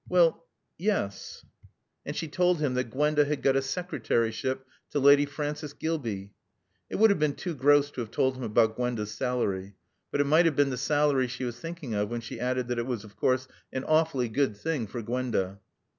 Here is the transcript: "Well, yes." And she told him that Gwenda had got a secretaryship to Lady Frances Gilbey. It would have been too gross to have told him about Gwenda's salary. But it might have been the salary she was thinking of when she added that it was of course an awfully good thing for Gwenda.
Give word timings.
"Well, 0.09 0.47
yes." 0.79 1.45
And 2.07 2.15
she 2.15 2.27
told 2.27 2.59
him 2.59 2.73
that 2.73 2.89
Gwenda 2.89 3.23
had 3.23 3.43
got 3.43 3.55
a 3.55 3.61
secretaryship 3.61 4.65
to 4.89 4.99
Lady 4.99 5.27
Frances 5.27 5.73
Gilbey. 5.73 6.31
It 6.89 6.95
would 6.95 7.11
have 7.11 7.19
been 7.19 7.35
too 7.35 7.53
gross 7.53 7.91
to 7.91 8.01
have 8.01 8.09
told 8.09 8.35
him 8.35 8.41
about 8.41 8.77
Gwenda's 8.77 9.11
salary. 9.13 9.75
But 10.09 10.19
it 10.19 10.23
might 10.25 10.45
have 10.45 10.55
been 10.55 10.71
the 10.71 10.75
salary 10.75 11.27
she 11.27 11.43
was 11.43 11.59
thinking 11.59 11.93
of 11.93 12.09
when 12.09 12.21
she 12.21 12.39
added 12.39 12.67
that 12.69 12.79
it 12.79 12.87
was 12.87 13.03
of 13.03 13.15
course 13.15 13.47
an 13.71 13.83
awfully 13.83 14.27
good 14.27 14.57
thing 14.57 14.87
for 14.87 15.03
Gwenda. 15.03 15.59